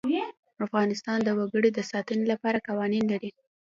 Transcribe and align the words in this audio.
افغانستان 0.65 1.17
د 1.23 1.29
وګړي 1.39 1.69
د 1.73 1.79
ساتنې 1.91 2.25
لپاره 2.33 2.63
قوانین 2.67 3.03
لري. 3.11 3.29